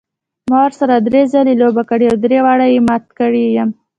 [0.49, 3.69] ما ورسره درې ځلې لوبه کړې او درې واړه یې مات کړی یم.